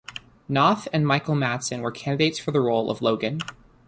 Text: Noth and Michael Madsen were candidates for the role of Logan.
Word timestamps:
Noth 0.49 0.87
and 0.91 1.05
Michael 1.05 1.35
Madsen 1.35 1.81
were 1.81 1.91
candidates 1.91 2.39
for 2.39 2.49
the 2.49 2.59
role 2.59 2.89
of 2.89 3.03
Logan. 3.03 3.37